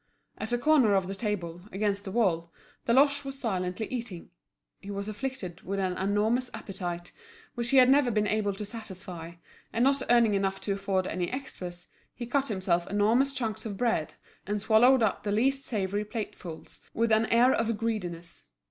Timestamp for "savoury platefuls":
15.65-16.79